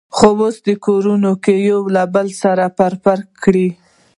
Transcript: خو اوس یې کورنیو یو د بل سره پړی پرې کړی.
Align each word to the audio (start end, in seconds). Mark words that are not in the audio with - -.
خو 0.15 0.29
اوس 0.39 0.55
یې 0.67 0.73
کورنیو 0.83 1.35
یو 1.69 1.79
د 1.95 1.97
بل 2.15 2.27
سره 2.41 2.65
پړی 2.77 2.97
پرې 3.03 3.25
کړی. 3.43 3.67